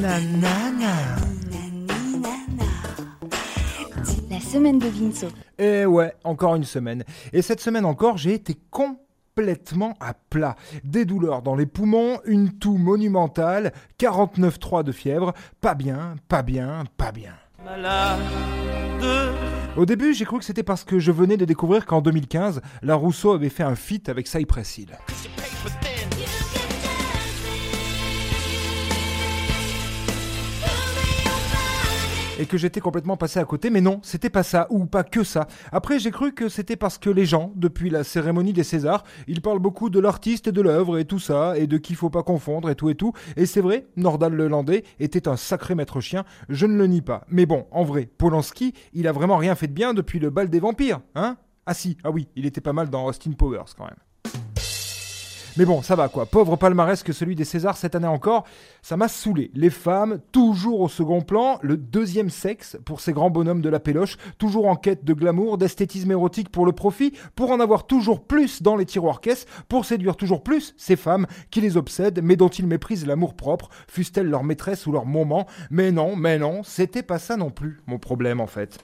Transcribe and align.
Nanana. 0.00 0.94
La 4.30 4.40
semaine 4.40 4.78
de 4.78 4.86
Vinceau. 4.86 5.28
Et 5.58 5.84
ouais, 5.84 6.14
encore 6.24 6.54
une 6.54 6.64
semaine. 6.64 7.04
Et 7.32 7.42
cette 7.42 7.60
semaine 7.60 7.84
encore, 7.84 8.16
j'ai 8.16 8.34
été 8.34 8.56
complètement 8.70 9.94
à 10.00 10.14
plat. 10.14 10.56
Des 10.84 11.04
douleurs 11.04 11.42
dans 11.42 11.54
les 11.54 11.66
poumons, 11.66 12.20
une 12.24 12.52
toux 12.52 12.76
monumentale, 12.76 13.72
49,3 13.98 14.82
de 14.84 14.92
fièvre, 14.92 15.32
pas 15.60 15.74
bien, 15.74 16.16
pas 16.28 16.42
bien, 16.42 16.84
pas 16.96 17.12
bien. 17.12 17.34
Au 19.76 19.86
début, 19.86 20.14
j'ai 20.14 20.24
cru 20.24 20.38
que 20.38 20.44
c'était 20.44 20.62
parce 20.62 20.84
que 20.84 20.98
je 20.98 21.12
venais 21.12 21.36
de 21.36 21.44
découvrir 21.44 21.86
qu'en 21.86 22.00
2015, 22.00 22.60
la 22.82 22.94
Rousseau 22.94 23.32
avait 23.32 23.48
fait 23.48 23.62
un 23.62 23.74
feat 23.74 24.08
avec 24.08 24.26
Cypress 24.26 24.78
Hill. 24.78 24.98
Et 32.42 32.46
que 32.46 32.58
j'étais 32.58 32.80
complètement 32.80 33.16
passé 33.16 33.38
à 33.38 33.44
côté, 33.44 33.70
mais 33.70 33.80
non, 33.80 34.00
c'était 34.02 34.28
pas 34.28 34.42
ça, 34.42 34.66
ou 34.70 34.84
pas 34.84 35.04
que 35.04 35.22
ça. 35.22 35.46
Après, 35.70 36.00
j'ai 36.00 36.10
cru 36.10 36.32
que 36.32 36.48
c'était 36.48 36.74
parce 36.74 36.98
que 36.98 37.08
les 37.08 37.24
gens, 37.24 37.52
depuis 37.54 37.88
la 37.88 38.02
cérémonie 38.02 38.52
des 38.52 38.64
Césars, 38.64 39.04
ils 39.28 39.40
parlent 39.40 39.60
beaucoup 39.60 39.90
de 39.90 40.00
l'artiste 40.00 40.48
et 40.48 40.52
de 40.52 40.60
l'œuvre 40.60 40.98
et 40.98 41.04
tout 41.04 41.20
ça, 41.20 41.56
et 41.56 41.68
de 41.68 41.78
qui 41.78 41.94
faut 41.94 42.10
pas 42.10 42.24
confondre 42.24 42.68
et 42.68 42.74
tout 42.74 42.90
et 42.90 42.96
tout. 42.96 43.12
Et 43.36 43.46
c'est 43.46 43.60
vrai, 43.60 43.86
Nordal 43.96 44.32
Lelandais 44.34 44.82
était 44.98 45.28
un 45.28 45.36
sacré 45.36 45.76
maître 45.76 46.00
chien, 46.00 46.24
je 46.48 46.66
ne 46.66 46.76
le 46.76 46.88
nie 46.88 47.00
pas. 47.00 47.24
Mais 47.28 47.46
bon, 47.46 47.66
en 47.70 47.84
vrai, 47.84 48.08
Polanski, 48.18 48.74
il 48.92 49.06
a 49.06 49.12
vraiment 49.12 49.36
rien 49.36 49.54
fait 49.54 49.68
de 49.68 49.72
bien 49.72 49.94
depuis 49.94 50.18
le 50.18 50.30
bal 50.30 50.50
des 50.50 50.58
vampires, 50.58 51.00
hein? 51.14 51.36
Ah 51.64 51.74
si, 51.74 51.96
ah 52.02 52.10
oui, 52.10 52.26
il 52.34 52.44
était 52.44 52.60
pas 52.60 52.72
mal 52.72 52.90
dans 52.90 53.06
Austin 53.06 53.30
Powers 53.38 53.76
quand 53.78 53.84
même. 53.84 54.51
Mais 55.58 55.66
bon, 55.66 55.82
ça 55.82 55.96
va 55.96 56.08
quoi. 56.08 56.24
Pauvre 56.24 56.56
palmarès 56.56 57.02
que 57.02 57.12
celui 57.12 57.34
des 57.34 57.44
Césars 57.44 57.76
cette 57.76 57.94
année 57.94 58.06
encore, 58.06 58.44
ça 58.80 58.96
m'a 58.96 59.08
saoulé. 59.08 59.50
Les 59.54 59.68
femmes, 59.68 60.18
toujours 60.32 60.80
au 60.80 60.88
second 60.88 61.20
plan, 61.20 61.58
le 61.60 61.76
deuxième 61.76 62.30
sexe 62.30 62.78
pour 62.86 63.00
ces 63.00 63.12
grands 63.12 63.28
bonhommes 63.28 63.60
de 63.60 63.68
la 63.68 63.78
péloche, 63.78 64.16
toujours 64.38 64.66
en 64.66 64.76
quête 64.76 65.04
de 65.04 65.12
glamour, 65.12 65.58
d'esthétisme 65.58 66.10
érotique 66.10 66.48
pour 66.48 66.64
le 66.64 66.72
profit, 66.72 67.12
pour 67.36 67.50
en 67.50 67.60
avoir 67.60 67.86
toujours 67.86 68.24
plus 68.24 68.62
dans 68.62 68.76
les 68.76 68.86
tiroirs 68.86 69.20
caisses, 69.20 69.46
pour 69.68 69.84
séduire 69.84 70.16
toujours 70.16 70.42
plus 70.42 70.74
ces 70.78 70.96
femmes 70.96 71.26
qui 71.50 71.60
les 71.60 71.76
obsèdent, 71.76 72.20
mais 72.22 72.36
dont 72.36 72.48
ils 72.48 72.66
méprisent 72.66 73.06
l'amour 73.06 73.34
propre, 73.34 73.68
fussent-elles 73.88 74.28
leur 74.28 74.44
maîtresse 74.44 74.86
ou 74.86 74.92
leur 74.92 75.04
moment. 75.04 75.46
Mais 75.70 75.92
non, 75.92 76.16
mais 76.16 76.38
non, 76.38 76.62
c'était 76.62 77.02
pas 77.02 77.18
ça 77.18 77.36
non 77.36 77.50
plus, 77.50 77.82
mon 77.86 77.98
problème 77.98 78.40
en 78.40 78.46
fait. 78.46 78.82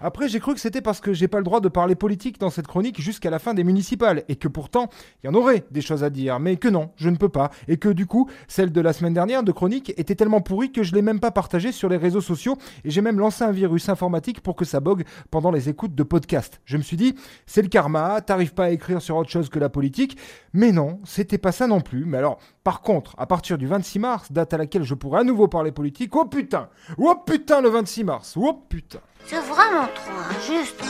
Après, 0.00 0.28
j'ai 0.28 0.40
cru 0.40 0.54
que 0.54 0.60
c'était 0.60 0.80
parce 0.80 1.00
que 1.00 1.12
j'ai 1.12 1.28
pas 1.28 1.38
le 1.38 1.44
droit 1.44 1.60
de 1.60 1.68
parler 1.68 1.94
politique 1.94 2.38
dans 2.38 2.50
cette 2.50 2.66
chronique 2.66 3.00
jusqu'à 3.00 3.30
la 3.30 3.38
fin 3.38 3.54
des 3.54 3.64
municipales, 3.64 4.24
et 4.28 4.36
que 4.36 4.48
pourtant, 4.48 4.88
il 5.22 5.26
y 5.26 5.30
en 5.30 5.34
aurait 5.34 5.64
des 5.70 5.80
choses 5.80 6.04
à 6.04 6.10
dire, 6.10 6.38
mais 6.40 6.56
que 6.56 6.68
non, 6.68 6.90
je 6.96 7.08
ne 7.08 7.16
peux 7.16 7.28
pas, 7.28 7.50
et 7.68 7.76
que 7.76 7.88
du 7.88 8.06
coup, 8.06 8.28
celle 8.48 8.72
de 8.72 8.80
la 8.80 8.92
semaine 8.92 9.14
dernière 9.14 9.42
de 9.42 9.52
chronique 9.52 9.92
était 9.96 10.14
tellement 10.14 10.40
pourrie 10.40 10.72
que 10.72 10.82
je 10.82 10.94
l'ai 10.94 11.02
même 11.02 11.20
pas 11.20 11.30
partagée 11.30 11.72
sur 11.72 11.88
les 11.88 11.96
réseaux 11.96 12.20
sociaux, 12.20 12.56
et 12.84 12.90
j'ai 12.90 13.00
même 13.00 13.18
lancé 13.18 13.44
un 13.44 13.52
virus 13.52 13.88
informatique 13.88 14.40
pour 14.40 14.56
que 14.56 14.64
ça 14.64 14.80
bogue 14.80 15.04
pendant 15.30 15.50
les 15.50 15.68
écoutes 15.68 15.94
de 15.94 16.02
podcast. 16.02 16.60
Je 16.64 16.76
me 16.76 16.82
suis 16.82 16.96
dit, 16.96 17.14
c'est 17.46 17.62
le 17.62 17.68
karma, 17.68 18.20
t'arrives 18.20 18.54
pas 18.54 18.64
à 18.64 18.70
écrire 18.70 19.02
sur 19.02 19.16
autre 19.16 19.30
chose 19.30 19.48
que 19.48 19.58
la 19.58 19.68
politique, 19.68 20.16
mais 20.52 20.72
non, 20.72 21.00
c'était 21.04 21.38
pas 21.38 21.52
ça 21.52 21.66
non 21.66 21.80
plus. 21.80 22.04
Mais 22.04 22.18
alors, 22.18 22.38
par 22.64 22.82
contre, 22.82 23.14
à 23.18 23.26
partir 23.26 23.58
du 23.58 23.66
26 23.66 23.98
mars, 23.98 24.32
date 24.32 24.52
à 24.54 24.58
laquelle 24.58 24.84
je 24.84 24.94
pourrai 24.94 25.20
à 25.20 25.24
nouveau 25.24 25.48
parler 25.48 25.72
politique, 25.72 26.14
oh 26.16 26.26
putain, 26.26 26.68
oh 26.98 27.14
putain 27.26 27.60
le 27.60 27.68
26 27.68 28.04
mars, 28.04 28.34
oh 28.36 28.59
putain. 28.68 29.00
C'est 29.26 29.40
vraiment 29.40 29.88
trop 29.94 30.12
injuste. 30.36 30.82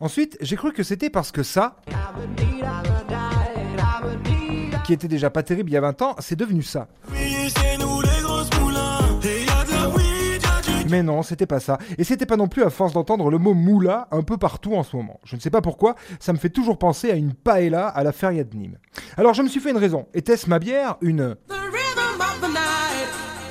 Ensuite, 0.00 0.36
j'ai 0.40 0.56
cru 0.56 0.72
que 0.72 0.82
c'était 0.82 1.10
parce 1.10 1.32
que 1.32 1.42
ça, 1.42 1.76
qui 4.84 4.92
était 4.92 5.08
déjà 5.08 5.30
pas 5.30 5.42
terrible 5.42 5.70
il 5.70 5.74
y 5.74 5.76
a 5.76 5.80
20 5.80 6.02
ans, 6.02 6.16
c'est 6.18 6.36
devenu 6.36 6.62
ça. 6.62 6.88
Mais 10.90 11.02
non, 11.02 11.22
c'était 11.22 11.46
pas 11.46 11.60
ça. 11.60 11.78
Et 11.96 12.04
c'était 12.04 12.26
pas 12.26 12.36
non 12.36 12.46
plus 12.46 12.62
à 12.62 12.70
force 12.70 12.92
d'entendre 12.92 13.30
le 13.30 13.38
mot 13.38 13.54
moula 13.54 14.06
un 14.10 14.22
peu 14.22 14.36
partout 14.36 14.74
en 14.74 14.82
ce 14.82 14.94
moment. 14.94 15.18
Je 15.24 15.36
ne 15.36 15.40
sais 15.40 15.50
pas 15.50 15.62
pourquoi, 15.62 15.94
ça 16.20 16.32
me 16.32 16.38
fait 16.38 16.50
toujours 16.50 16.78
penser 16.78 17.10
à 17.10 17.14
une 17.14 17.32
paella 17.32 17.88
à 17.88 18.04
la 18.04 18.12
feria 18.12 18.44
de 18.44 18.54
Nîmes. 18.54 18.78
Alors 19.16 19.34
je 19.34 19.42
me 19.42 19.48
suis 19.48 19.60
fait 19.60 19.70
une 19.70 19.78
raison. 19.78 20.06
Était-ce 20.12 20.48
ma 20.48 20.58
bière 20.58 20.96
Une... 21.00 21.36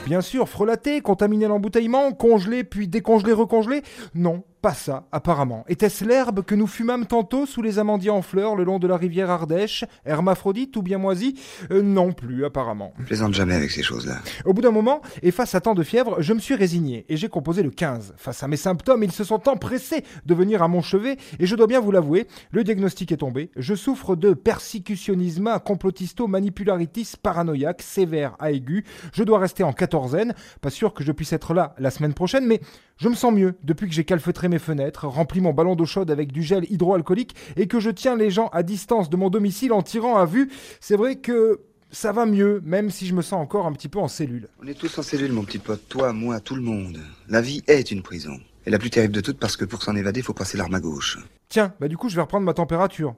Bien 0.06 0.20
sûr, 0.20 0.50
frelaté, 0.50 1.00
contaminé 1.00 1.48
l'embouteillement, 1.48 2.12
congelé 2.12 2.66
puis 2.66 2.90
décongelé, 2.90 3.32
recongelé. 3.32 3.84
Non, 4.14 4.44
pas 4.64 4.74
ça, 4.74 5.04
apparemment. 5.12 5.66
Était-ce 5.68 6.06
l'herbe 6.06 6.42
que 6.42 6.56
nous 6.56 6.68
fumâmes 6.68 7.06
tantôt 7.06 7.46
sous 7.46 7.62
les 7.62 7.80
amandiers 7.80 8.12
en 8.12 8.22
fleurs 8.22 8.56
le 8.56 8.64
long 8.64 8.80
de 8.80 8.88
la 8.88 8.96
rivière 8.96 9.30
Ardèche 9.30 9.84
Hermaphrodite 10.06 10.78
ou 10.78 10.82
bien 10.82 10.98
moisi 10.98 11.38
euh, 11.70 11.82
Non 11.82 12.14
plus, 12.14 12.46
apparemment. 12.46 12.94
Je 13.00 13.04
plaisante 13.04 13.34
jamais 13.34 13.56
avec 13.56 13.72
ces 13.72 13.84
choses-là. 13.84 14.20
Au 14.46 14.54
bout 14.54 14.62
d'un 14.62 14.72
moment, 14.72 15.02
et 15.22 15.32
face 15.32 15.54
à 15.54 15.60
tant 15.60 15.74
de 15.74 15.84
fièvre, 15.84 16.22
je 16.22 16.32
me 16.32 16.40
suis 16.40 16.56
résigné 16.56 17.06
et 17.10 17.18
j'ai 17.18 17.28
composé 17.28 17.62
le 17.62 17.72
15. 17.72 18.14
Face 18.16 18.42
à 18.42 18.48
mes 18.48 18.56
symptômes, 18.56 19.04
ils 19.04 19.12
se 19.12 19.26
sont 19.26 19.50
empressés 19.50 20.06
de 20.26 20.34
venir 20.34 20.64
à 20.64 20.70
mon 20.70 20.82
chevet 20.82 21.18
et 21.40 21.46
je 21.46 21.58
dois 21.58 21.68
bien 21.68 21.82
vous 21.82 21.92
l'avouer, 21.92 22.26
le 22.52 22.64
diagnostic 22.64 23.12
est 23.12 23.18
tombé. 23.18 23.52
Je 23.58 23.76
souffre 23.76 24.16
de 24.16 24.34
persécutionnisme 24.34 25.60
complotisto 25.66 26.28
manipularitis 26.28 27.16
paranoïaque 27.22 27.82
sévère 27.82 28.38
à 28.40 28.52
aigu. 28.52 28.86
Je 29.12 29.26
dois 29.26 29.40
rester 29.40 29.64
en 29.64 29.74
quatorzaine. 29.74 30.34
Pas 30.62 30.70
sûr 30.70 30.94
que 30.94 31.04
je 31.04 31.12
puisse 31.12 31.34
être 31.34 31.54
là 31.54 31.76
la 31.80 31.92
semaine 31.92 32.14
prochaine, 32.14 32.46
mais 32.46 32.62
je 32.98 33.10
me 33.10 33.16
sens 33.16 33.34
mieux 33.34 33.56
depuis 33.64 33.88
que 33.88 33.94
j'ai 33.94 34.04
calfeutré 34.04 34.48
mes 34.48 34.60
fenêtres, 34.60 35.08
rempli 35.08 35.42
mon 35.42 35.54
ballon 35.54 35.76
d'eau 35.76 35.86
chaude 35.86 36.12
avec 36.12 36.32
du 36.32 36.44
gel 36.44 36.66
hydroalcoolique 36.72 37.36
et 37.58 37.68
que 37.68 37.80
je 37.80 37.90
tiens 37.90 38.16
les 38.16 38.30
gens 38.30 38.48
à 38.54 38.64
distance 38.64 39.10
de 39.10 39.18
mon 39.18 39.30
domicile 39.30 39.74
en 39.74 39.82
tirant 39.82 40.18
à 40.18 40.26
vue. 40.26 40.52
C'est 40.80 40.96
vrai 40.96 41.18
que 41.18 41.62
ça 41.92 42.12
va 42.12 42.26
mieux, 42.26 42.62
même 42.64 42.90
si 42.90 43.06
je 43.06 43.14
me 43.14 43.22
sens 43.22 43.42
encore 43.42 43.66
un 43.66 43.72
petit 43.74 43.90
peu 43.90 44.00
en 44.00 44.08
cellule. 44.08 44.48
On 44.62 44.68
est 44.68 44.74
tous 44.74 44.98
en 44.98 45.04
cellule, 45.04 45.32
mon 45.32 45.44
petit 45.44 45.60
pote. 45.60 45.88
Toi, 45.90 46.12
moi, 46.14 46.40
tout 46.40 46.56
le 46.56 46.62
monde. 46.62 47.00
La 47.30 47.42
vie 47.42 47.64
est 47.68 47.92
une 47.92 48.02
prison. 48.02 48.40
Et 48.66 48.70
la 48.70 48.80
plus 48.80 48.90
terrible 48.90 49.14
de 49.14 49.22
toutes 49.22 49.40
parce 49.40 49.58
que 49.58 49.66
pour 49.66 49.84
s'en 49.84 49.96
évader, 49.96 50.22
faut 50.22 50.34
passer 50.34 50.58
l'arme 50.58 50.74
à 50.74 50.80
gauche. 50.80 51.20
Tiens, 51.50 51.74
bah 51.80 51.88
du 51.88 51.98
coup, 51.98 52.10
je 52.10 52.16
vais 52.16 52.22
reprendre 52.22 52.46
ma 52.46 52.54
température. 52.54 53.16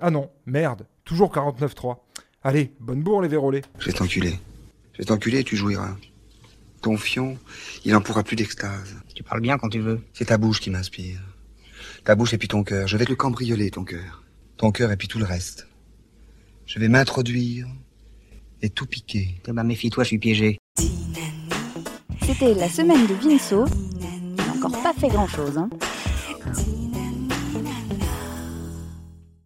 Ah 0.00 0.10
non, 0.10 0.30
merde, 0.46 0.86
toujours 1.04 1.32
49,3. 1.32 1.96
Allez, 2.42 2.72
bonne 2.78 3.02
bourre 3.02 3.22
les 3.22 3.28
vérolés. 3.28 3.62
Je 3.78 3.86
vais 3.86 3.92
t'enculer. 3.92 4.38
Je 4.92 4.98
vais 4.98 5.04
t'enculer 5.04 5.40
et 5.40 5.44
tu 5.44 5.56
jouiras. 5.56 5.96
Ton 6.84 6.98
fion, 6.98 7.38
il 7.86 7.96
en 7.96 8.02
pourra 8.02 8.22
plus 8.22 8.36
d'extase. 8.36 8.94
Tu 9.14 9.22
parles 9.22 9.40
bien 9.40 9.56
quand 9.56 9.70
tu 9.70 9.80
veux. 9.80 10.02
C'est 10.12 10.26
ta 10.26 10.36
bouche 10.36 10.60
qui 10.60 10.68
m'inspire. 10.68 11.18
Ta 12.04 12.14
bouche 12.14 12.34
et 12.34 12.36
puis 12.36 12.46
ton 12.46 12.62
cœur. 12.62 12.86
Je 12.86 12.98
vais 12.98 13.06
te 13.06 13.10
le 13.10 13.16
cambrioler, 13.16 13.70
ton 13.70 13.84
cœur. 13.84 14.22
Ton 14.58 14.70
cœur 14.70 14.92
et 14.92 14.98
puis 14.98 15.08
tout 15.08 15.18
le 15.18 15.24
reste. 15.24 15.66
Je 16.66 16.78
vais 16.78 16.88
m'introduire 16.88 17.66
et 18.60 18.68
tout 18.68 18.84
piquer. 18.84 19.40
Eh 19.48 19.52
ben, 19.52 19.64
méfie-toi, 19.64 20.04
je 20.04 20.08
suis 20.08 20.18
piégé. 20.18 20.58
C'était 22.20 22.52
la 22.52 22.68
semaine 22.68 23.06
de 23.06 23.14
Vinceau. 23.14 23.64
Il 23.98 24.34
n'a 24.34 24.52
encore 24.52 24.82
pas 24.82 24.92
fait 24.92 25.08
grand-chose, 25.08 25.56
hein. 25.56 25.70